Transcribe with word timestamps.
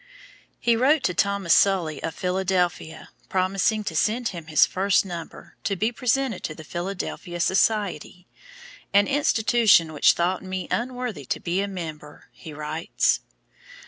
He 0.59 0.75
wrote 0.75 1.03
to 1.03 1.13
Thomas 1.13 1.53
Sully 1.53 2.01
of 2.01 2.15
Philadelphia, 2.15 3.09
promising 3.29 3.83
to 3.83 3.95
send 3.95 4.29
him 4.29 4.47
his 4.47 4.65
first 4.65 5.05
number, 5.05 5.57
to 5.63 5.75
be 5.75 5.91
presented 5.91 6.41
to 6.45 6.55
the 6.55 6.63
Philadelphia 6.63 7.39
Society 7.39 8.25
"an 8.95 9.05
institution 9.07 9.93
which 9.93 10.13
thought 10.13 10.41
me 10.43 10.67
unworthy 10.71 11.25
to 11.25 11.39
be 11.39 11.61
a 11.61 11.67
member," 11.67 12.29
he 12.31 12.51
writes. 12.51 13.19